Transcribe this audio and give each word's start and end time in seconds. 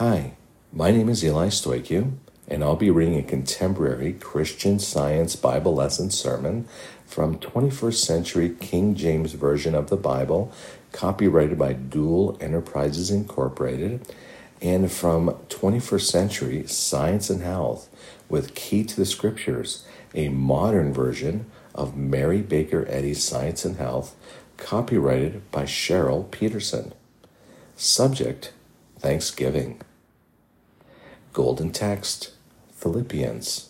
Hi, 0.00 0.32
my 0.72 0.90
name 0.90 1.10
is 1.10 1.22
Eli 1.22 1.48
Stoicu, 1.48 2.12
and 2.48 2.64
I'll 2.64 2.74
be 2.74 2.88
reading 2.88 3.18
a 3.18 3.22
contemporary 3.22 4.14
Christian 4.14 4.78
Science 4.78 5.36
Bible 5.36 5.74
lesson 5.74 6.10
sermon 6.10 6.66
from 7.04 7.38
21st 7.38 7.96
century 7.96 8.56
King 8.60 8.94
James 8.94 9.34
Version 9.34 9.74
of 9.74 9.90
the 9.90 9.98
Bible, 9.98 10.54
copyrighted 10.92 11.58
by 11.58 11.74
Deuel 11.74 12.42
Enterprises 12.42 13.10
Incorporated, 13.10 14.10
and 14.62 14.90
from 14.90 15.36
21st 15.50 16.10
century 16.10 16.66
Science 16.66 17.28
and 17.28 17.42
Health 17.42 17.90
with 18.30 18.54
Key 18.54 18.84
to 18.84 18.96
the 18.96 19.04
Scriptures, 19.04 19.84
a 20.14 20.30
modern 20.30 20.94
version 20.94 21.44
of 21.74 21.94
Mary 21.94 22.40
Baker 22.40 22.86
Eddy's 22.88 23.22
Science 23.22 23.66
and 23.66 23.76
Health, 23.76 24.16
copyrighted 24.56 25.50
by 25.50 25.64
Cheryl 25.64 26.30
Petersen. 26.30 26.94
Subject 27.76 28.54
Thanksgiving. 28.98 29.82
Golden 31.32 31.70
Text 31.70 32.32
Philippians. 32.72 33.68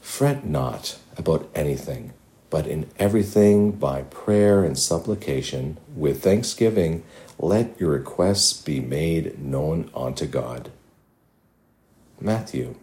Fret 0.00 0.46
not 0.46 0.98
about 1.18 1.50
anything, 1.54 2.14
but 2.48 2.66
in 2.66 2.88
everything 2.98 3.72
by 3.72 4.02
prayer 4.02 4.64
and 4.64 4.78
supplication, 4.78 5.76
with 5.94 6.22
thanksgiving, 6.22 7.04
let 7.38 7.78
your 7.78 7.90
requests 7.90 8.62
be 8.62 8.80
made 8.80 9.38
known 9.38 9.90
unto 9.94 10.26
God. 10.26 10.70
Matthew. 12.18 12.76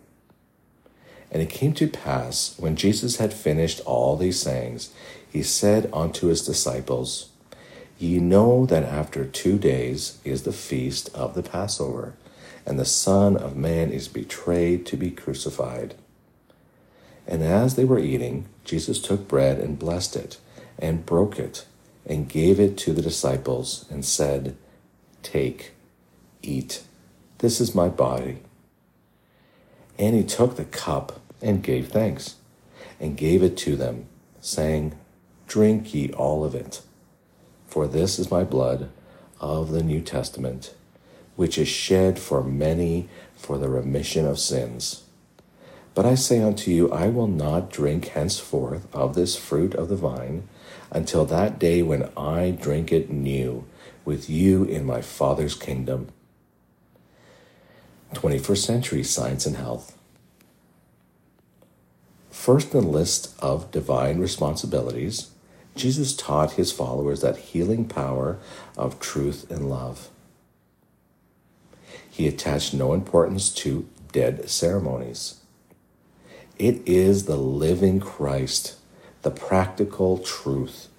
And 1.31 1.41
it 1.41 1.49
came 1.49 1.73
to 1.73 1.87
pass, 1.87 2.55
when 2.59 2.75
Jesus 2.75 3.17
had 3.17 3.33
finished 3.33 3.81
all 3.81 4.15
these 4.15 4.39
sayings, 4.39 4.91
he 5.27 5.41
said 5.41 5.89
unto 5.91 6.27
his 6.27 6.45
disciples, 6.45 7.29
Ye 7.97 8.19
know 8.19 8.67
that 8.67 8.83
after 8.83 9.25
two 9.25 9.57
days 9.57 10.19
is 10.23 10.43
the 10.43 10.53
feast 10.53 11.09
of 11.15 11.33
the 11.33 11.43
Passover, 11.43 12.13
and 12.69 12.79
the 12.79 12.85
Son 12.85 13.35
of 13.35 13.57
Man 13.57 13.91
is 13.91 14.07
betrayed 14.07 14.85
to 14.85 14.95
be 14.95 15.09
crucified. 15.09 15.95
And 17.27 17.41
as 17.43 17.75
they 17.75 17.83
were 17.83 17.97
eating, 17.97 18.45
Jesus 18.63 19.01
took 19.01 19.27
bread 19.27 19.57
and 19.57 19.79
blessed 19.79 20.15
it, 20.15 20.37
and 20.77 21.05
broke 21.05 21.39
it, 21.39 21.65
and 22.05 22.29
gave 22.29 22.59
it 22.59 22.77
to 22.77 22.93
the 22.93 23.01
disciples, 23.01 23.85
and 23.89 24.05
said, 24.05 24.55
Take, 25.23 25.71
eat, 26.43 26.83
this 27.39 27.59
is 27.59 27.73
my 27.73 27.89
body. 27.89 28.37
And 29.97 30.15
he 30.15 30.23
took 30.23 30.55
the 30.55 30.65
cup 30.65 31.19
and 31.41 31.63
gave 31.63 31.87
thanks, 31.87 32.35
and 32.99 33.17
gave 33.17 33.41
it 33.41 33.57
to 33.57 33.75
them, 33.75 34.05
saying, 34.41 34.93
Drink 35.47 35.91
ye 35.95 36.13
all 36.13 36.45
of 36.45 36.53
it. 36.53 36.83
For 37.65 37.87
this 37.87 38.19
is 38.19 38.29
my 38.29 38.43
blood 38.43 38.91
of 39.39 39.71
the 39.71 39.83
New 39.83 40.01
Testament, 40.01 40.75
which 41.39 41.57
is 41.57 41.69
shed 41.69 42.19
for 42.19 42.43
many 42.43 43.07
for 43.33 43.57
the 43.57 43.69
remission 43.69 44.25
of 44.25 44.37
sins. 44.37 45.03
But 45.95 46.05
I 46.05 46.15
say 46.15 46.41
unto 46.41 46.69
you, 46.69 46.91
I 46.91 47.07
will 47.07 47.27
not 47.27 47.71
drink 47.71 48.09
henceforth 48.09 48.93
of 48.93 49.15
this 49.15 49.37
fruit 49.37 49.73
of 49.73 49.87
the 49.87 49.95
vine 49.95 50.49
until 50.91 51.23
that 51.23 51.57
day 51.57 51.81
when 51.81 52.09
I 52.17 52.51
drink 52.51 52.91
it 52.91 53.09
new 53.09 53.63
with 54.03 54.29
you 54.29 54.65
in 54.65 54.85
my 54.85 55.01
Father's 55.01 55.55
kingdom. 55.55 56.09
21st 58.15 58.57
Century 58.57 59.03
Science 59.03 59.45
and 59.45 59.55
Health. 59.55 59.97
First 62.29 62.75
in 62.75 62.81
the 62.81 62.87
list 62.89 63.33
of 63.39 63.71
divine 63.71 64.19
responsibilities 64.19 65.29
Jesus 65.77 66.13
taught 66.13 66.53
his 66.53 66.73
followers 66.73 67.21
that 67.21 67.37
healing 67.37 67.87
power 67.87 68.39
of 68.75 68.99
truth 68.99 69.49
and 69.49 69.69
love. 69.69 70.09
He 72.09 72.27
attached 72.27 72.73
no 72.73 72.93
importance 72.93 73.49
to 73.55 73.87
dead 74.11 74.49
ceremonies. 74.49 75.39
It 76.57 76.81
is 76.85 77.25
the 77.25 77.37
living 77.37 77.99
Christ, 77.99 78.75
the 79.21 79.31
practical 79.31 80.17
truth, 80.17 80.89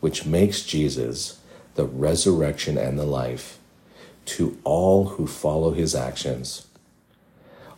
which 0.00 0.24
makes 0.24 0.62
Jesus 0.62 1.40
the 1.74 1.84
resurrection 1.84 2.78
and 2.78 2.98
the 2.98 3.04
life 3.04 3.58
to 4.24 4.58
all 4.64 5.06
who 5.10 5.26
follow 5.26 5.72
his 5.72 5.94
actions. 5.94 6.66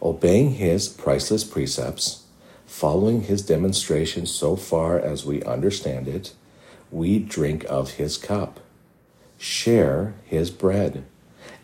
Obeying 0.00 0.52
his 0.52 0.88
priceless 0.88 1.44
precepts, 1.44 2.24
following 2.66 3.22
his 3.22 3.42
demonstration 3.42 4.26
so 4.26 4.56
far 4.56 4.98
as 4.98 5.24
we 5.24 5.42
understand 5.44 6.08
it, 6.08 6.32
we 6.90 7.18
drink 7.18 7.64
of 7.68 7.92
his 7.92 8.16
cup, 8.16 8.60
share 9.38 10.14
his 10.24 10.50
bread, 10.50 11.04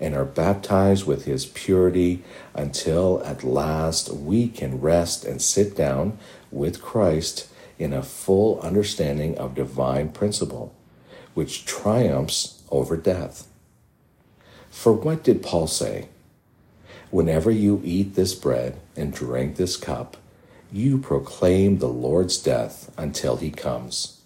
and 0.00 0.15
are 0.15 0.25
baptized 0.25 1.06
with 1.06 1.25
his 1.25 1.47
purity 1.47 2.22
until 2.55 3.22
at 3.25 3.44
last 3.44 4.12
we 4.12 4.49
can 4.49 4.81
rest 4.81 5.25
and 5.25 5.43
sit 5.43 5.77
down 5.77 6.19
with 6.50 6.83
Christ 6.83 7.49
in 7.78 7.93
a 7.93 8.03
full 8.03 8.61
understanding 8.61 9.37
of 9.38 9.55
divine 9.55 10.11
principle, 10.11 10.75
which 11.34 11.65
triumphs 11.65 12.62
over 12.71 12.97
death. 12.97 13.47
For 14.71 14.93
what 14.93 15.22
did 15.22 15.43
Paul 15.43 15.67
say? 15.67 16.09
Whenever 17.11 17.50
you 17.50 17.81
eat 17.84 18.15
this 18.15 18.34
bread 18.34 18.78
and 18.97 19.12
drink 19.12 19.56
this 19.56 19.77
cup, 19.77 20.17
you 20.71 20.99
proclaim 20.99 21.78
the 21.78 21.88
Lord's 21.88 22.37
death 22.37 22.93
until 22.99 23.37
he 23.37 23.50
comes 23.50 24.19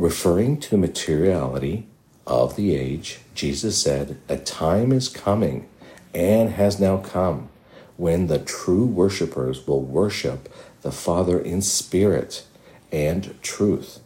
referring 0.00 0.58
to 0.58 0.78
materiality 0.78 1.86
of 2.26 2.56
the 2.56 2.74
age, 2.74 3.20
Jesus 3.34 3.80
said, 3.80 4.18
A 4.28 4.36
time 4.36 4.92
is 4.92 5.08
coming 5.08 5.68
and 6.14 6.50
has 6.50 6.80
now 6.80 6.98
come 6.98 7.48
when 7.96 8.26
the 8.26 8.38
true 8.38 8.84
worshippers 8.84 9.66
will 9.66 9.82
worship 9.82 10.48
the 10.82 10.92
Father 10.92 11.38
in 11.38 11.60
spirit 11.62 12.44
and 12.90 13.40
truth. 13.42 14.00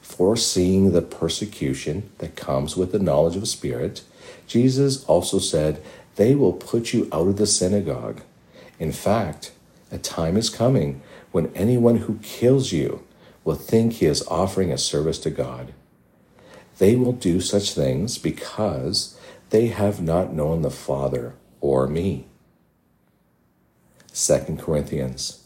Foreseeing 0.00 0.92
the 0.92 1.02
persecution 1.02 2.10
that 2.18 2.36
comes 2.36 2.76
with 2.76 2.92
the 2.92 2.98
knowledge 2.98 3.36
of 3.36 3.48
spirit, 3.48 4.02
Jesus 4.46 5.04
also 5.04 5.38
said, 5.38 5.82
They 6.16 6.34
will 6.34 6.52
put 6.52 6.92
you 6.92 7.08
out 7.12 7.28
of 7.28 7.36
the 7.36 7.46
synagogue. 7.46 8.22
In 8.78 8.92
fact, 8.92 9.52
a 9.90 9.98
time 9.98 10.36
is 10.36 10.50
coming 10.50 11.00
when 11.32 11.54
anyone 11.54 11.98
who 11.98 12.18
kills 12.22 12.72
you 12.72 13.02
will 13.44 13.54
think 13.54 13.94
he 13.94 14.06
is 14.06 14.26
offering 14.28 14.72
a 14.72 14.78
service 14.78 15.18
to 15.20 15.30
God. 15.30 15.72
They 16.78 16.96
will 16.96 17.12
do 17.12 17.40
such 17.40 17.72
things 17.72 18.18
because 18.18 19.18
they 19.50 19.68
have 19.68 20.00
not 20.00 20.32
known 20.32 20.62
the 20.62 20.70
Father 20.70 21.34
or 21.60 21.86
me. 21.86 22.26
2 24.14 24.58
Corinthians. 24.58 25.44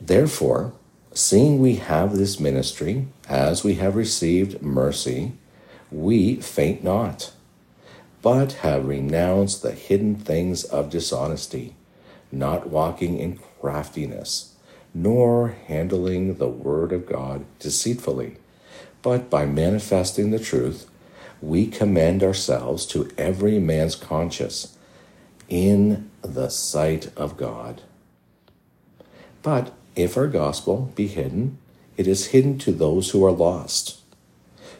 Therefore, 0.00 0.72
seeing 1.14 1.58
we 1.58 1.76
have 1.76 2.16
this 2.16 2.40
ministry, 2.40 3.06
as 3.28 3.64
we 3.64 3.74
have 3.74 3.96
received 3.96 4.62
mercy, 4.62 5.32
we 5.90 6.36
faint 6.36 6.82
not, 6.82 7.32
but 8.22 8.52
have 8.54 8.86
renounced 8.86 9.62
the 9.62 9.72
hidden 9.72 10.16
things 10.16 10.64
of 10.64 10.90
dishonesty, 10.90 11.74
not 12.30 12.68
walking 12.68 13.18
in 13.18 13.38
craftiness 13.60 14.52
nor 14.94 15.48
handling 15.66 16.36
the 16.36 16.48
word 16.48 16.92
of 16.92 17.06
God 17.06 17.44
deceitfully, 17.58 18.36
but 19.02 19.28
by 19.28 19.44
manifesting 19.44 20.30
the 20.30 20.38
truth, 20.38 20.88
we 21.40 21.66
commend 21.66 22.22
ourselves 22.22 22.86
to 22.86 23.10
every 23.18 23.58
man's 23.58 23.96
conscience 23.96 24.76
in 25.48 26.10
the 26.22 26.48
sight 26.48 27.10
of 27.16 27.36
God. 27.36 27.82
But 29.42 29.74
if 29.96 30.16
our 30.16 30.28
gospel 30.28 30.92
be 30.94 31.08
hidden, 31.08 31.58
it 31.96 32.06
is 32.06 32.28
hidden 32.28 32.58
to 32.58 32.72
those 32.72 33.10
who 33.10 33.24
are 33.24 33.32
lost, 33.32 34.00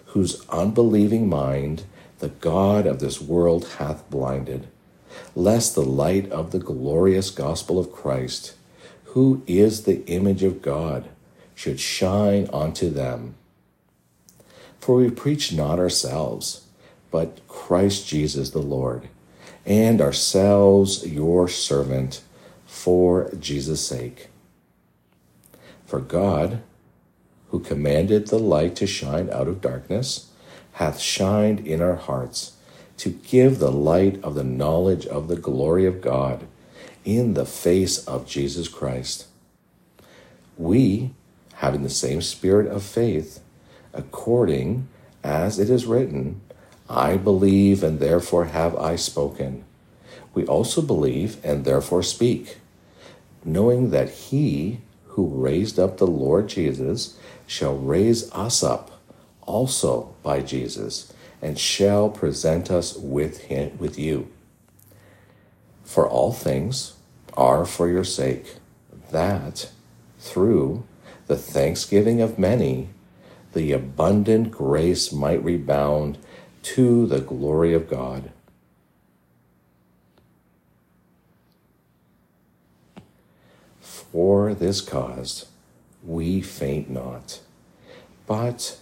whose 0.07 0.47
unbelieving 0.49 1.29
mind 1.29 1.85
the 2.21 2.29
God 2.29 2.87
of 2.87 3.01
this 3.01 3.21
world 3.21 3.67
hath 3.79 4.09
blinded, 4.09 4.69
lest 5.35 5.75
the 5.75 5.85
light 5.85 6.31
of 6.31 6.53
the 6.53 6.61
glorious 6.61 7.31
gospel 7.31 7.79
of 7.79 7.93
Christ 7.93 8.55
who 9.13 9.43
is 9.47 9.83
the 9.83 10.03
image 10.07 10.43
of 10.43 10.63
God, 10.63 11.07
should 11.55 11.79
shine 11.79 12.49
unto 12.51 12.89
them. 12.89 13.35
For 14.83 14.97
we 14.97 15.11
preach 15.11 15.53
not 15.53 15.79
ourselves, 15.79 16.67
but 17.13 17.47
Christ 17.47 18.09
Jesus 18.09 18.51
the 18.51 18.59
Lord, 18.59 19.09
and 19.65 20.01
ourselves 20.01 21.07
your 21.07 21.47
servant 21.47 22.21
for 22.67 23.33
Jesus' 23.39 23.87
sake. 23.87 24.27
For 25.87 26.01
God, 26.01 26.63
who 27.51 27.61
commanded 27.61 28.27
the 28.27 28.41
light 28.41 28.75
to 28.75 28.89
shine 28.89 29.31
out 29.31 29.47
of 29.47 29.61
darkness, 29.61 30.33
hath 30.73 30.99
shined 30.99 31.65
in 31.65 31.81
our 31.81 31.95
hearts 31.95 32.55
to 32.97 33.11
give 33.11 33.61
the 33.61 33.71
light 33.71 34.21
of 34.25 34.35
the 34.35 34.43
knowledge 34.43 35.07
of 35.07 35.29
the 35.29 35.37
glory 35.37 35.87
of 35.87 36.01
God 36.01 36.45
in 37.05 37.35
the 37.35 37.47
face 37.47 38.05
of 38.05 38.27
Jesus 38.27 38.67
Christ. 38.67 39.29
We, 40.59 41.15
having 41.55 41.85
the 41.85 41.89
same 41.89 42.21
spirit 42.21 42.67
of 42.67 42.83
faith, 42.83 43.39
according 43.93 44.89
as 45.23 45.59
it 45.59 45.71
is 45.71 45.87
written, 45.87 46.41
I 46.89 47.17
believe, 47.17 47.83
and 47.83 48.01
therefore 48.01 48.47
have 48.47 48.77
I 48.77 48.97
spoken. 48.97 49.65
We 50.35 50.47
also 50.47 50.83
believe, 50.83 51.39
and 51.45 51.65
therefore 51.65 52.03
speak, 52.03 52.59
knowing 53.45 53.91
that 53.91 54.11
he 54.11 54.81
who 55.09 55.27
raised 55.27 55.79
up 55.79 55.99
the 55.99 56.07
Lord 56.07 56.49
Jesus 56.49 57.19
shall 57.47 57.77
raise 57.77 58.31
us 58.33 58.63
up 58.63 59.01
also 59.43 60.15
by 60.23 60.41
Jesus, 60.41 61.13
and 61.41 61.59
shall 61.59 62.09
present 62.09 62.71
us 62.71 62.97
with 62.97 63.43
him 63.43 63.77
with 63.79 63.99
you. 63.99 64.29
For 65.85 66.09
all 66.09 66.33
things 66.33 66.95
are 67.35 67.67
for 67.67 67.89
your 67.89 68.05
sake, 68.05 68.57
that 69.11 69.71
through 70.19 70.85
the 71.27 71.37
thanksgiving 71.37 72.21
of 72.21 72.39
many 72.39 72.89
the 73.53 73.73
abundant 73.73 74.51
grace 74.51 75.13
might 75.13 75.43
rebound 75.45 76.19
to 76.63 77.07
the 77.07 77.21
glory 77.21 77.75
of 77.75 77.89
God. 77.89 78.31
For 83.81 84.55
this 84.55 84.81
cause 84.81 85.47
we 86.05 86.41
faint 86.41 86.91
not, 86.91 87.41
but 88.27 88.79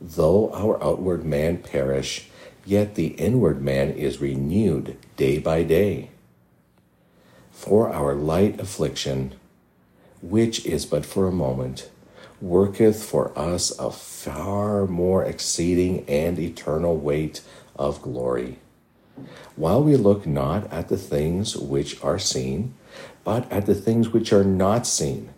though 0.00 0.52
our 0.52 0.82
outward 0.82 1.24
man 1.24 1.58
perish, 1.58 2.30
yet 2.64 2.94
the 2.94 3.08
inward 3.08 3.62
man 3.62 3.90
is 3.90 4.20
renewed 4.20 4.96
day 5.16 5.38
by 5.38 5.62
day. 5.62 6.10
For 7.50 7.92
our 7.92 8.14
light 8.14 8.60
affliction, 8.60 9.34
which 10.20 10.64
is 10.66 10.86
but 10.86 11.04
for 11.06 11.26
a 11.26 11.32
moment, 11.32 11.90
worketh 12.42 13.04
for 13.04 13.36
us 13.38 13.70
a 13.78 13.90
far 13.90 14.86
more 14.86 15.24
exceeding 15.24 16.04
and 16.08 16.38
eternal 16.38 16.96
weight 16.96 17.40
of 17.76 18.02
glory. 18.02 18.58
While 19.54 19.84
we 19.84 19.96
look 19.96 20.26
not 20.26 20.70
at 20.72 20.88
the 20.88 20.96
things 20.96 21.56
which 21.56 22.02
are 22.02 22.18
seen, 22.18 22.74
but 23.24 23.50
at 23.50 23.66
the 23.66 23.76
things 23.76 24.08
which 24.08 24.32
are 24.32 24.44
not 24.44 24.86
seen. 24.86 25.30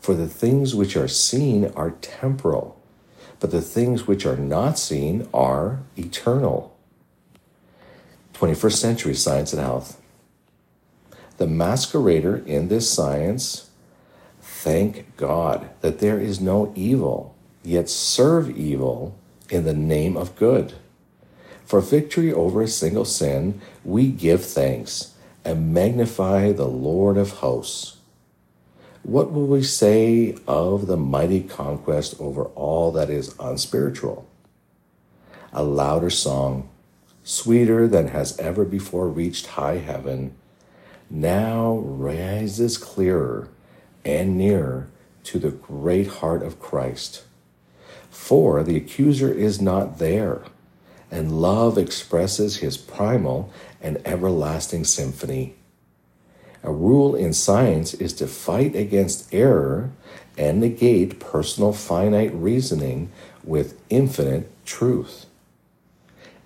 For 0.00 0.14
the 0.14 0.28
things 0.28 0.74
which 0.74 0.96
are 0.96 1.08
seen 1.08 1.72
are 1.74 1.90
temporal, 1.90 2.80
but 3.40 3.50
the 3.50 3.60
things 3.60 4.06
which 4.06 4.24
are 4.24 4.36
not 4.36 4.78
seen 4.78 5.28
are 5.34 5.80
eternal. 5.96 6.76
21st 8.34 8.76
century 8.76 9.14
science 9.14 9.52
and 9.52 9.60
health. 9.60 10.00
The 11.38 11.46
masquerader 11.46 12.46
in 12.46 12.68
this 12.68 12.88
science 12.88 13.67
Thank 14.60 15.16
God 15.16 15.70
that 15.82 16.00
there 16.00 16.18
is 16.18 16.40
no 16.40 16.72
evil, 16.74 17.36
yet 17.62 17.88
serve 17.88 18.50
evil 18.50 19.16
in 19.48 19.62
the 19.62 19.72
name 19.72 20.16
of 20.16 20.34
good. 20.34 20.74
For 21.64 21.80
victory 21.80 22.32
over 22.32 22.60
a 22.60 22.66
single 22.66 23.04
sin, 23.04 23.60
we 23.84 24.08
give 24.08 24.44
thanks 24.44 25.14
and 25.44 25.72
magnify 25.72 26.50
the 26.50 26.66
Lord 26.66 27.16
of 27.16 27.34
hosts. 27.34 27.98
What 29.04 29.30
will 29.30 29.46
we 29.46 29.62
say 29.62 30.36
of 30.48 30.88
the 30.88 30.96
mighty 30.96 31.44
conquest 31.44 32.16
over 32.18 32.46
all 32.56 32.90
that 32.90 33.10
is 33.10 33.36
unspiritual? 33.38 34.28
A 35.52 35.62
louder 35.62 36.10
song, 36.10 36.68
sweeter 37.22 37.86
than 37.86 38.08
has 38.08 38.36
ever 38.40 38.64
before 38.64 39.08
reached 39.08 39.46
high 39.46 39.78
heaven, 39.78 40.34
now 41.08 41.76
rises 41.76 42.76
clearer 42.76 43.50
and 44.04 44.36
nearer 44.36 44.88
to 45.24 45.38
the 45.38 45.50
great 45.50 46.06
heart 46.06 46.42
of 46.42 46.60
Christ. 46.60 47.24
For 48.10 48.62
the 48.62 48.76
accuser 48.76 49.32
is 49.32 49.60
not 49.60 49.98
there, 49.98 50.42
and 51.10 51.40
love 51.40 51.78
expresses 51.78 52.58
his 52.58 52.76
primal 52.76 53.52
and 53.80 54.00
everlasting 54.04 54.84
symphony. 54.84 55.54
A 56.62 56.72
rule 56.72 57.14
in 57.14 57.32
science 57.32 57.94
is 57.94 58.12
to 58.14 58.26
fight 58.26 58.74
against 58.74 59.32
error 59.32 59.90
and 60.36 60.60
negate 60.60 61.20
personal 61.20 61.72
finite 61.72 62.32
reasoning 62.34 63.10
with 63.44 63.80
infinite 63.90 64.50
truth. 64.64 65.26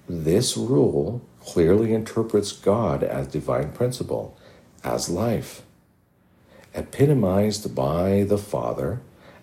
This 0.09 0.57
rule 0.57 1.23
clearly 1.41 1.95
interprets 1.95 2.53
God 2.53 3.03
as 3.03 3.27
divine 3.27 3.73
principle, 3.73 4.37
as 4.85 5.09
life 5.09 5.63
epitomized 6.75 7.75
by 7.75 8.25
the 8.25 8.39
Father 8.39 9.01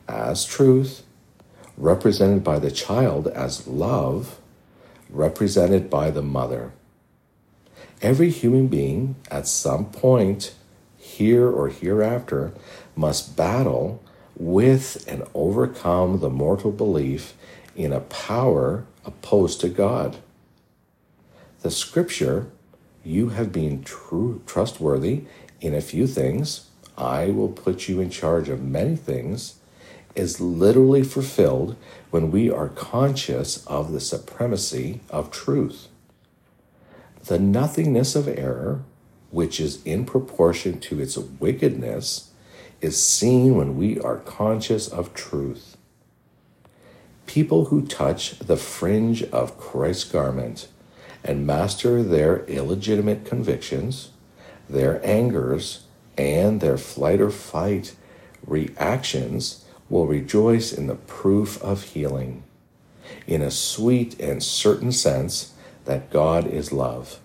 as 0.08 0.46
truth, 0.46 1.04
represented 1.78 2.44
by 2.44 2.60
the 2.60 2.72
child 2.72 3.28
as 3.28 3.68
love, 3.68 4.40
represented 5.10 5.90
by 5.90 6.12
the 6.12 6.22
mother. 6.22 6.72
Every 8.02 8.30
human 8.30 8.68
being, 8.68 9.16
at 9.30 9.48
some 9.48 9.86
point, 9.86 10.54
here 10.98 11.50
or 11.50 11.70
hereafter, 11.70 12.54
must 12.96 13.36
battle 13.36 14.02
with 14.36 15.04
and 15.08 15.24
overcome 15.34 16.20
the 16.20 16.30
mortal 16.30 16.72
belief 16.72 17.34
in 17.76 17.92
a 17.92 18.00
power 18.00 18.86
opposed 19.06 19.60
to 19.62 19.70
God. 19.70 20.18
The 21.62 21.72
scripture, 21.72 22.48
you 23.04 23.30
have 23.30 23.52
been 23.52 23.84
true, 23.84 24.42
trustworthy 24.46 25.24
in 25.60 25.74
a 25.74 25.81
few 25.81 26.08
things 26.08 26.69
I 27.00 27.30
will 27.30 27.50
put 27.50 27.88
you 27.88 28.01
in 28.01 28.10
charge 28.10 28.50
of 28.50 28.62
many 28.62 28.96
things 28.96 29.56
is 30.16 30.42
literally 30.42 31.04
fulfilled 31.04 31.75
when 32.12 32.31
we 32.31 32.51
are 32.51 32.69
conscious 32.69 33.66
of 33.68 33.92
the 33.92 34.01
supremacy 34.01 35.00
of 35.10 35.31
truth. 35.31 35.88
The 37.25 37.40
nothingness 37.40 38.16
of 38.16 38.28
error, 38.28 38.84
which 39.31 39.60
is 39.60 39.84
in 39.86 40.06
proportion 40.06 40.80
to 40.81 41.00
its 41.00 41.18
wickedness, 41.18 42.31
is 42.81 43.02
seen 43.02 43.56
when 43.56 43.78
we 43.78 44.00
are 44.00 44.18
conscious 44.18 44.88
of 44.88 45.13
truth. 45.13 45.78
People 47.25 47.66
who 47.66 47.86
touch 47.86 48.40
the 48.40 48.57
fringe 48.57 49.24
of 49.24 49.57
Christ's 49.57 50.06
garment 50.06 50.68
and 51.24 51.45
master 51.45 52.02
their 52.02 52.45
illegitimate 52.45 53.25
convictions, 53.25 54.10
their 54.68 55.06
angers, 55.06 55.81
and 56.19 56.60
their 56.60 56.77
flight 56.77 57.21
or 57.21 57.31
fight 57.31 57.95
reactions 58.45 59.63
will 59.89 60.06
rejoice 60.06 60.74
in 60.74 60.88
the 60.88 60.95
proof 60.95 61.62
of 61.63 61.81
healing, 61.83 62.44
in 63.25 63.42
a 63.42 63.50
sweet 63.50 64.19
and 64.19 64.44
certain 64.44 64.92
sense 64.92 65.54
that 65.86 66.12
God 66.12 66.45
is 66.45 66.73
love. 66.73 67.19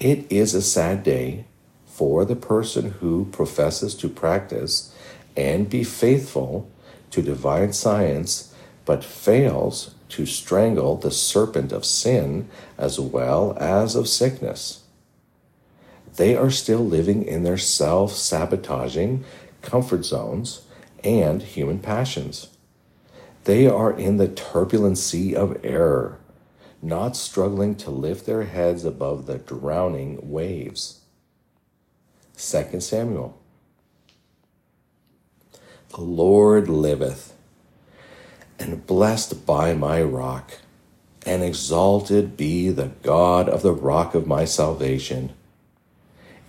It 0.00 0.26
is 0.32 0.54
a 0.54 0.62
sad 0.62 1.04
day 1.04 1.44
for 1.86 2.24
the 2.24 2.34
person 2.34 2.92
who 3.00 3.26
professes 3.26 3.94
to 3.96 4.08
practice 4.08 4.94
and 5.36 5.68
be 5.68 5.84
faithful 5.84 6.70
to 7.10 7.20
divine 7.20 7.74
science 7.74 8.54
but 8.86 9.04
fails 9.04 9.94
to 10.08 10.24
strangle 10.24 10.96
the 10.96 11.10
serpent 11.10 11.70
of 11.70 11.84
sin 11.84 12.48
as 12.78 12.98
well 12.98 13.56
as 13.60 13.94
of 13.94 14.08
sickness 14.08 14.81
they 16.16 16.36
are 16.36 16.50
still 16.50 16.84
living 16.84 17.24
in 17.24 17.42
their 17.42 17.58
self 17.58 18.12
sabotaging 18.12 19.24
comfort 19.62 20.04
zones 20.04 20.62
and 21.02 21.42
human 21.42 21.78
passions. 21.78 22.48
They 23.44 23.66
are 23.66 23.92
in 23.92 24.18
the 24.18 24.28
turbulent 24.28 24.98
sea 24.98 25.34
of 25.34 25.58
error, 25.64 26.18
not 26.80 27.16
struggling 27.16 27.74
to 27.76 27.90
lift 27.90 28.26
their 28.26 28.44
heads 28.44 28.84
above 28.84 29.26
the 29.26 29.38
drowning 29.38 30.30
waves. 30.30 31.00
2 32.36 32.80
Samuel. 32.80 33.38
The 35.90 36.00
Lord 36.00 36.68
liveth, 36.68 37.34
and 38.58 38.86
blessed 38.86 39.44
by 39.44 39.74
my 39.74 40.02
rock, 40.02 40.58
and 41.26 41.42
exalted 41.42 42.36
be 42.36 42.70
the 42.70 42.92
God 43.02 43.48
of 43.48 43.62
the 43.62 43.74
rock 43.74 44.14
of 44.14 44.26
my 44.26 44.44
salvation. 44.44 45.32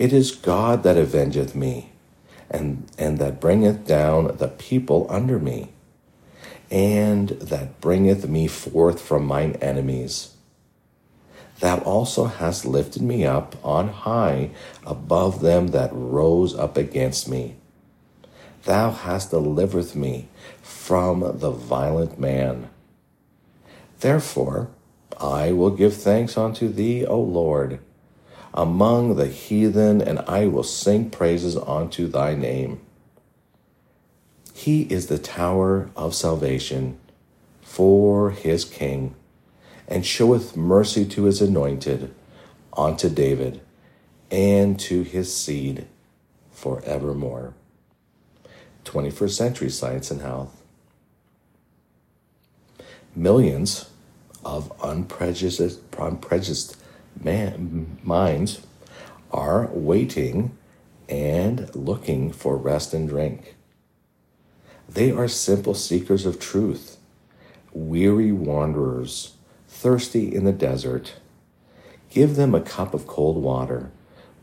It 0.03 0.11
is 0.11 0.35
God 0.35 0.83
that 0.83 0.97
avengeth 0.97 1.55
me, 1.55 1.93
and, 2.51 2.91
and 2.97 3.19
that 3.19 3.39
bringeth 3.39 3.87
down 3.87 4.35
the 4.35 4.49
people 4.49 5.07
under 5.09 5.39
me, 5.39 5.69
and 6.69 7.29
that 7.29 7.79
bringeth 7.79 8.27
me 8.27 8.47
forth 8.47 8.99
from 8.99 9.25
mine 9.25 9.55
enemies. 9.61 10.35
Thou 11.61 11.77
also 11.83 12.25
hast 12.25 12.65
lifted 12.65 13.01
me 13.01 13.25
up 13.25 13.55
on 13.63 13.87
high 13.87 14.49
above 14.85 15.39
them 15.39 15.67
that 15.67 15.91
rose 15.93 16.53
up 16.53 16.75
against 16.75 17.29
me. 17.29 17.55
Thou 18.65 18.91
hast 18.91 19.29
delivered 19.29 19.95
me 19.95 20.27
from 20.61 21.21
the 21.39 21.51
violent 21.51 22.19
man. 22.19 22.69
Therefore, 24.01 24.69
I 25.17 25.53
will 25.53 25.71
give 25.71 25.95
thanks 25.95 26.37
unto 26.37 26.67
thee, 26.67 27.05
O 27.05 27.21
Lord 27.21 27.79
among 28.53 29.15
the 29.15 29.27
heathen, 29.27 30.01
and 30.01 30.19
I 30.19 30.47
will 30.47 30.63
sing 30.63 31.09
praises 31.09 31.57
unto 31.57 32.07
thy 32.07 32.35
name. 32.35 32.81
He 34.53 34.83
is 34.83 35.07
the 35.07 35.17
tower 35.17 35.89
of 35.95 36.13
salvation 36.13 36.99
for 37.61 38.31
his 38.31 38.65
king, 38.65 39.15
and 39.87 40.05
showeth 40.05 40.55
mercy 40.55 41.05
to 41.05 41.23
his 41.23 41.41
anointed, 41.41 42.13
unto 42.77 43.09
David, 43.09 43.61
and 44.29 44.79
to 44.79 45.01
his 45.01 45.35
seed 45.35 45.87
forevermore. 46.51 47.53
21st 48.85 49.31
century 49.31 49.69
science 49.69 50.11
and 50.11 50.21
health. 50.21 50.61
Millions 53.15 53.89
of 54.45 54.71
unprejudiced, 54.83 55.79
unprejudiced 55.97 56.77
man, 57.21 57.99
minds 58.03 58.65
are 59.31 59.67
waiting 59.71 60.57
and 61.09 61.73
looking 61.75 62.31
for 62.31 62.55
rest 62.55 62.93
and 62.93 63.09
drink. 63.09 63.55
They 64.87 65.11
are 65.11 65.27
simple 65.27 65.73
seekers 65.73 66.25
of 66.25 66.39
truth, 66.39 66.97
weary 67.71 68.31
wanderers, 68.31 69.33
thirsty 69.67 70.33
in 70.33 70.45
the 70.45 70.51
desert. 70.51 71.15
Give 72.09 72.35
them 72.35 72.53
a 72.53 72.61
cup 72.61 72.93
of 72.93 73.07
cold 73.07 73.41
water 73.41 73.91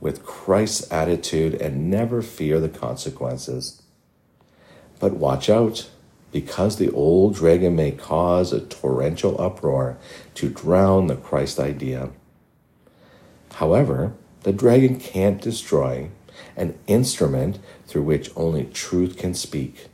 with 0.00 0.24
Christ's 0.24 0.90
attitude 0.90 1.54
and 1.54 1.90
never 1.90 2.22
fear 2.22 2.58
the 2.58 2.68
consequences. 2.68 3.82
But 4.98 5.14
watch 5.14 5.48
out, 5.48 5.88
because 6.32 6.76
the 6.76 6.90
old 6.90 7.34
dragon 7.34 7.76
may 7.76 7.90
cause 7.92 8.52
a 8.52 8.60
torrential 8.60 9.40
uproar 9.40 9.98
to 10.34 10.48
drown 10.48 11.06
the 11.06 11.16
Christ 11.16 11.58
idea. 11.58 12.10
However, 13.60 14.14
the 14.44 14.54
dragon 14.54 14.98
can't 14.98 15.38
destroy 15.38 16.08
an 16.56 16.78
instrument 16.86 17.58
through 17.86 18.04
which 18.04 18.30
only 18.34 18.64
truth 18.64 19.18
can 19.18 19.34
speak. 19.34 19.88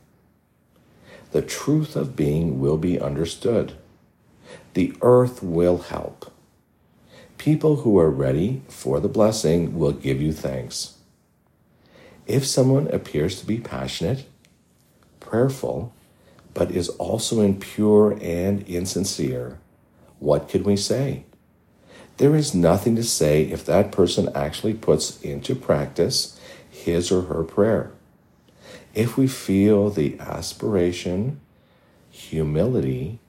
The 1.33 1.41
truth 1.41 1.97
of 1.97 2.15
being 2.15 2.61
will 2.61 2.77
be 2.77 2.97
understood. 2.97 3.73
The 4.73 4.93
earth 5.01 5.43
will 5.43 5.79
help. 5.79 6.31
People 7.37 7.81
who 7.81 7.99
are 7.99 8.09
ready 8.09 8.61
for 8.69 9.01
the 9.01 9.09
blessing 9.09 9.77
will 9.77 9.91
give 9.91 10.21
you 10.21 10.31
thanks. 10.31 10.99
If 12.25 12.45
someone 12.45 12.87
appears 12.87 13.37
to 13.41 13.45
be 13.45 13.59
passionate, 13.59 14.27
prayerful, 15.19 15.93
but 16.53 16.71
is 16.71 16.87
also 16.87 17.41
impure 17.41 18.17
and 18.21 18.61
insincere, 18.61 19.59
what 20.19 20.47
could 20.47 20.63
we 20.63 20.77
say? 20.77 21.25
There 22.17 22.35
is 22.35 22.55
nothing 22.55 22.95
to 22.95 23.03
say 23.03 23.43
if 23.43 23.65
that 23.65 23.91
person 23.91 24.29
actually 24.33 24.73
puts 24.73 25.21
into 25.21 25.55
practice 25.55 26.39
his 26.69 27.11
or 27.11 27.23
her 27.23 27.43
prayer. 27.43 27.91
If 28.93 29.17
we 29.17 29.27
feel 29.27 29.89
the 29.89 30.19
aspiration, 30.19 31.39
humility, 32.09 33.19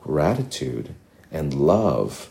gratitude, 0.00 0.94
and 1.30 1.54
love 1.54 2.30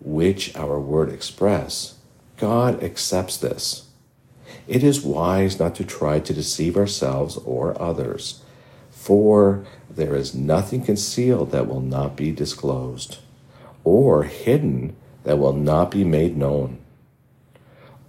which 0.00 0.54
our 0.56 0.78
word 0.78 1.10
express, 1.10 1.94
God 2.36 2.82
accepts 2.82 3.36
this. 3.36 3.86
It 4.66 4.82
is 4.82 5.02
wise 5.02 5.58
not 5.58 5.74
to 5.76 5.84
try 5.84 6.20
to 6.20 6.34
deceive 6.34 6.76
ourselves 6.76 7.36
or 7.38 7.80
others, 7.80 8.42
for 8.90 9.64
there 9.88 10.14
is 10.14 10.34
nothing 10.34 10.84
concealed 10.84 11.52
that 11.52 11.68
will 11.68 11.80
not 11.80 12.16
be 12.16 12.30
disclosed, 12.30 13.18
or 13.84 14.24
hidden 14.24 14.94
that 15.24 15.38
will 15.38 15.52
not 15.52 15.90
be 15.90 16.04
made 16.04 16.36
known. 16.36 16.78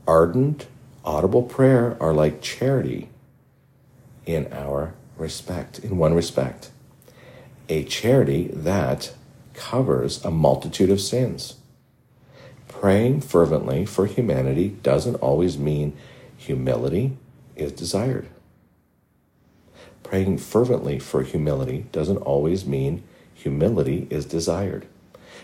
Ardent, 0.07 0.67
audible 1.05 1.43
prayer 1.43 1.97
are 1.99 2.13
like 2.13 2.41
charity 2.41 3.09
in 4.25 4.51
our 4.51 4.93
respect, 5.17 5.79
in 5.79 5.97
one 5.97 6.13
respect, 6.13 6.71
a 7.69 7.83
charity 7.83 8.49
that 8.53 9.13
covers 9.53 10.23
a 10.25 10.31
multitude 10.31 10.89
of 10.89 10.99
sins. 10.99 11.55
Praying 12.67 13.21
fervently 13.21 13.85
for 13.85 14.05
humanity 14.05 14.77
doesn't 14.83 15.15
always 15.15 15.57
mean 15.57 15.95
humility 16.35 17.17
is 17.55 17.71
desired. 17.71 18.27
Praying 20.01 20.39
fervently 20.39 20.99
for 20.99 21.23
humility 21.23 21.85
doesn't 21.91 22.17
always 22.17 22.65
mean 22.65 23.03
humility 23.33 24.07
is 24.09 24.25
desired. 24.25 24.85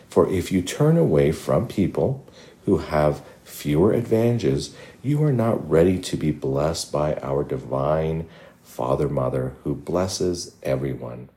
For 0.10 0.30
if 0.30 0.52
you 0.52 0.62
turn 0.62 0.98
away 0.98 1.32
from 1.32 1.68
people 1.68 2.26
who 2.66 2.80
have 2.80 3.24
fewer 3.44 3.94
advantages, 3.94 4.76
you 5.02 5.24
are 5.24 5.32
not 5.32 5.70
ready 5.70 6.00
to 6.00 6.18
be 6.18 6.32
blessed 6.32 6.92
by 6.92 7.16
our 7.16 7.44
divine 7.44 8.28
Father, 8.64 9.10
Mother, 9.10 9.56
who 9.64 9.76
blesses 9.76 10.56
everyone. 10.64 11.30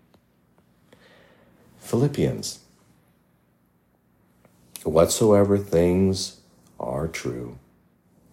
Philippians 1.79 2.61
Whatsoever 4.85 5.59
things 5.59 6.41
are 6.81 7.07
true, 7.07 7.59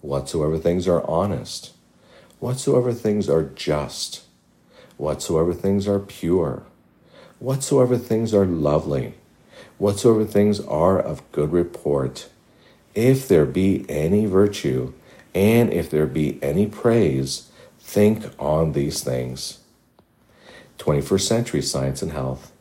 whatsoever 0.02 0.58
things 0.58 0.88
are 0.88 1.06
honest, 1.08 1.74
whatsoever 2.40 2.92
things 2.92 3.30
are 3.30 3.44
just, 3.44 4.24
whatsoever 4.98 5.54
things 5.54 5.88
are 5.88 6.00
pure, 6.00 6.64
whatsoever 7.38 7.98
things 7.98 8.34
are 8.34 8.48
lovely, 8.48 9.14
whatsoever 9.78 10.26
things 10.26 10.60
are 10.60 11.00
of 11.00 11.30
good 11.32 11.52
report, 11.52 12.30
if 12.96 13.28
there 13.28 13.46
be 13.46 13.86
any 13.90 14.26
virtue, 14.26 14.94
and 15.34 15.72
if 15.72 15.90
there 15.90 16.06
be 16.06 16.42
any 16.42 16.66
praise, 16.66 17.50
think 17.80 18.26
on 18.38 18.74
these 18.74 19.04
things. 19.04 19.60
21st 20.78 21.22
century 21.22 21.62
science 21.62 22.02
and 22.02 22.12
health. 22.12 22.52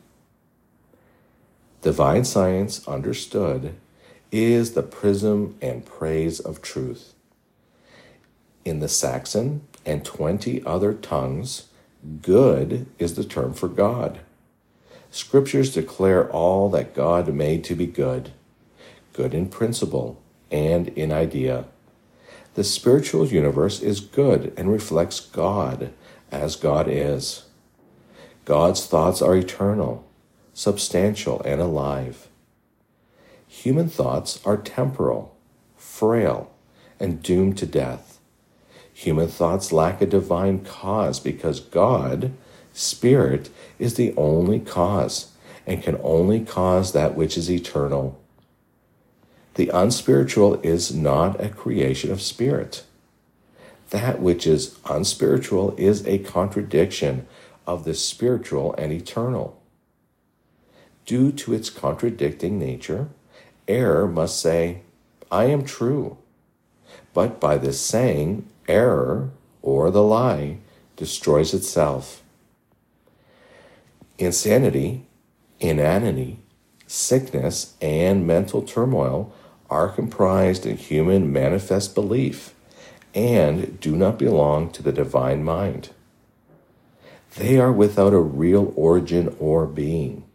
Divine 1.81 2.25
science 2.25 2.85
understood 2.87 3.75
is 4.31 4.73
the 4.73 4.83
prism 4.83 5.55
and 5.61 5.85
praise 5.85 6.39
of 6.39 6.61
truth. 6.61 7.13
In 8.65 8.79
the 8.79 8.89
Saxon 8.89 9.61
and 9.85 10.03
20 10.03 10.63
other 10.65 10.93
tongues, 10.93 11.67
good 12.21 12.85
is 12.99 13.15
the 13.15 13.23
term 13.23 13.53
for 13.53 13.67
God. 13.67 14.19
Scriptures 15.11 15.73
declare 15.73 16.29
all 16.29 16.69
that 16.69 16.93
God 16.93 17.33
made 17.33 17.63
to 17.65 17.75
be 17.75 17.87
good, 17.87 18.31
good 19.13 19.33
in 19.33 19.47
principle 19.49 20.21
and 20.51 20.89
in 20.89 21.11
idea. 21.11 21.65
The 22.55 22.63
spiritual 22.63 23.27
universe 23.27 23.81
is 23.81 23.99
good 23.99 24.53
and 24.57 24.71
reflects 24.71 25.19
God 25.19 25.91
as 26.31 26.55
God 26.55 26.87
is. 26.89 27.45
God's 28.45 28.85
thoughts 28.85 29.21
are 29.21 29.35
eternal 29.35 30.05
substantial, 30.59 31.41
and 31.43 31.61
alive. 31.61 32.27
Human 33.47 33.87
thoughts 33.87 34.45
are 34.45 34.57
temporal, 34.57 35.33
frail, 35.77 36.51
and 36.99 37.23
doomed 37.23 37.57
to 37.59 37.65
death. 37.65 38.19
Human 38.93 39.29
thoughts 39.29 39.71
lack 39.71 40.01
a 40.01 40.05
divine 40.05 40.65
cause 40.65 41.21
because 41.21 41.61
God, 41.61 42.33
Spirit, 42.73 43.49
is 43.77 43.95
the 43.95 44.13
only 44.15 44.59
cause 44.59 45.31
and 45.65 45.83
can 45.83 45.99
only 46.03 46.39
cause 46.39 46.93
that 46.93 47.15
which 47.15 47.37
is 47.37 47.49
eternal. 47.49 48.19
The 49.55 49.69
unspiritual 49.69 50.55
is 50.61 50.93
not 50.93 51.43
a 51.43 51.49
creation 51.49 52.11
of 52.11 52.21
spirit. 52.21 52.83
That 53.89 54.21
which 54.21 54.47
is 54.47 54.77
unspiritual 54.85 55.75
is 55.77 56.05
a 56.07 56.19
contradiction 56.19 57.27
of 57.67 57.83
the 57.83 57.93
spiritual 57.93 58.73
and 58.77 58.91
eternal 58.91 59.59
due 61.09 61.31
to 61.31 61.55
its 61.55 61.71
contradicting 61.71 62.59
nature, 62.59 63.09
error 63.67 64.07
must 64.07 64.39
say, 64.39 64.81
I 65.31 65.45
am 65.45 65.65
true. 65.65 66.19
But 67.15 67.39
by 67.39 67.57
this 67.57 67.81
saying, 67.81 68.47
error, 68.67 69.31
or 69.63 69.89
the 69.89 70.03
lie, 70.03 70.57
destroys 70.97 71.51
itself. 71.51 72.21
Insanity, 74.19 75.05
inanity, 75.61 76.39
sickness, 76.87 77.75
and 77.81 78.27
mental 78.27 78.61
turmoil 78.61 79.33
are 79.69 79.87
comprised 79.87 80.65
in 80.65 80.75
human 80.75 81.31
manifest 81.31 81.95
belief 81.95 82.53
and 83.15 83.79
do 83.79 83.95
not 83.95 84.19
belong 84.19 84.71
to 84.71 84.83
the 84.83 84.91
divine 84.91 85.41
mind. 85.41 85.91
They 87.37 87.57
are 87.59 87.71
without 87.71 88.13
a 88.13 88.19
real 88.19 88.73
origin 88.75 89.33
or 89.39 89.65
being. 89.65 90.25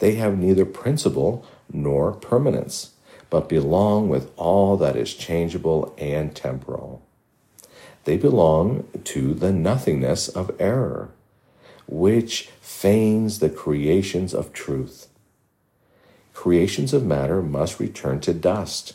They 0.00 0.16
have 0.16 0.36
neither 0.36 0.64
principle 0.64 1.46
nor 1.72 2.12
permanence, 2.12 2.94
but 3.30 3.48
belong 3.48 4.08
with 4.08 4.32
all 4.36 4.76
that 4.78 4.96
is 4.96 5.14
changeable 5.14 5.94
and 5.98 6.34
temporal. 6.34 7.00
They 8.06 8.16
belong 8.16 8.88
to 9.04 9.34
the 9.34 9.52
nothingness 9.52 10.28
of 10.28 10.50
error, 10.58 11.10
which 11.86 12.50
feigns 12.60 13.38
the 13.38 13.50
creations 13.50 14.34
of 14.34 14.52
truth. 14.52 15.08
Creations 16.32 16.92
of 16.92 17.04
matter 17.04 17.42
must 17.42 17.80
return 17.80 18.20
to 18.20 18.34
dust, 18.34 18.94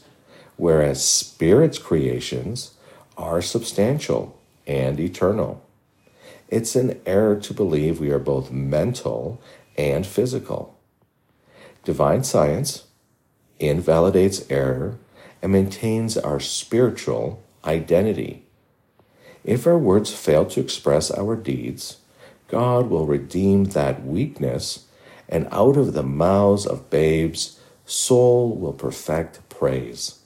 whereas 0.58 1.04
spirit's 1.04 1.78
creations 1.78 2.74
are 3.18 3.42
substantial 3.42 4.38
and 4.68 5.00
eternal. 5.00 5.64
It's 6.50 6.76
an 6.76 7.00
error 7.06 7.36
to 7.36 7.54
believe 7.54 8.00
we 8.00 8.12
are 8.12 8.20
both 8.20 8.52
mental 8.52 9.42
and 9.78 10.06
physical. 10.06 10.78
Divine 11.84 12.24
science 12.24 12.86
invalidates 13.60 14.46
error 14.50 14.98
and 15.42 15.52
maintains 15.52 16.18
our 16.18 16.40
spiritual 16.40 17.42
identity. 17.64 18.44
If 19.44 19.66
our 19.66 19.78
words 19.78 20.14
fail 20.14 20.46
to 20.48 20.60
express 20.60 21.12
our 21.12 21.36
deeds, 21.36 21.98
God 22.50 22.90
will 22.90 23.06
redeem 23.06 23.66
that 23.66 24.06
weakness, 24.06 24.86
and 25.30 25.48
out 25.52 25.78
of 25.78 25.94
the 25.94 26.04
mouths 26.04 26.66
of 26.66 26.90
babes, 26.90 27.60
soul 27.86 28.56
will 28.56 28.74
perfect 28.74 29.48
praise. 29.50 30.19